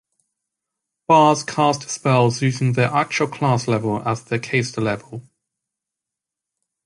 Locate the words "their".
2.73-2.89, 4.23-4.39